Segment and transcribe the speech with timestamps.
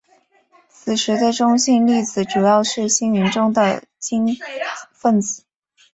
[0.67, 4.25] 此时的中性粒子主要是星云中的氢
[4.91, 5.43] 分子。